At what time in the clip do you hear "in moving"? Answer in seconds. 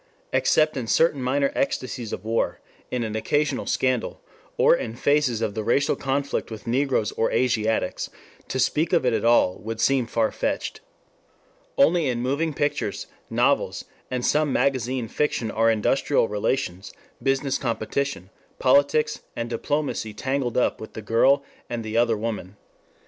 12.07-12.51